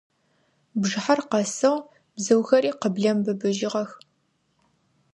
[0.79, 1.79] Бжыхьэр къэсыгъ,
[2.15, 3.91] бзыухэри къыблэм быбыжьыгъэх.